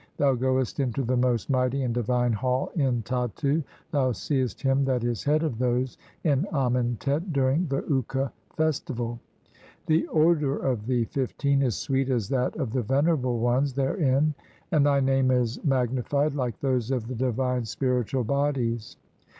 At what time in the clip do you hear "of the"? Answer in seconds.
12.55-12.81, 16.89-17.13